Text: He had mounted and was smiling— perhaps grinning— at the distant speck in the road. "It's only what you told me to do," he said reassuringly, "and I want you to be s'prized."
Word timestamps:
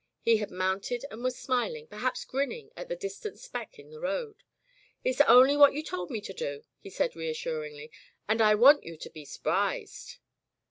He 0.23 0.37
had 0.37 0.49
mounted 0.49 1.05
and 1.11 1.23
was 1.23 1.37
smiling— 1.37 1.85
perhaps 1.87 2.25
grinning— 2.25 2.71
at 2.75 2.89
the 2.89 2.95
distant 2.95 3.37
speck 3.37 3.77
in 3.77 3.91
the 3.91 3.99
road. 3.99 4.37
"It's 5.03 5.21
only 5.21 5.55
what 5.55 5.75
you 5.75 5.83
told 5.83 6.09
me 6.09 6.21
to 6.21 6.33
do," 6.33 6.63
he 6.79 6.89
said 6.89 7.15
reassuringly, 7.15 7.91
"and 8.27 8.41
I 8.41 8.55
want 8.55 8.83
you 8.83 8.97
to 8.97 9.09
be 9.11 9.25
s'prized." 9.25 10.17